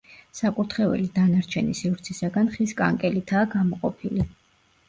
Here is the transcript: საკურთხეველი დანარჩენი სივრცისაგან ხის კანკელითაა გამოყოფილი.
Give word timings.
საკურთხეველი 0.37 1.05
დანარჩენი 1.17 1.77
სივრცისაგან 1.81 2.49
ხის 2.57 2.73
კანკელითაა 2.81 3.51
გამოყოფილი. 3.55 4.27